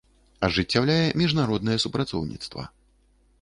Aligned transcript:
Ажыццяўляе 0.47 1.03
мiжнароднае 1.23 1.77
супрацоўнiцтва. 1.85 2.67